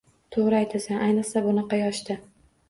[0.35, 2.19] Toʻgʻri aytasan, ayniqsa bunaqa yoshda.